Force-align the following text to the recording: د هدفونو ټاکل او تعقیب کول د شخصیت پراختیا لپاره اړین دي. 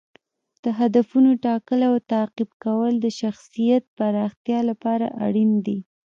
د 0.63 0.65
هدفونو 0.79 1.29
ټاکل 1.45 1.79
او 1.89 1.95
تعقیب 2.11 2.49
کول 2.63 2.93
د 3.01 3.07
شخصیت 3.19 3.83
پراختیا 3.97 4.59
لپاره 4.69 5.05
اړین 5.25 5.51
دي. 5.65 5.77